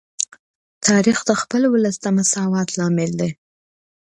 [0.87, 3.31] تاریخ د خپل ولس د مساوات لامل دی.